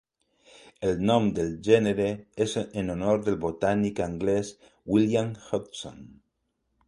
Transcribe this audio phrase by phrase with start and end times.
[0.87, 2.07] El nom del gènere
[2.45, 4.51] és en honor del botànic anglès
[4.95, 6.01] William Hudson.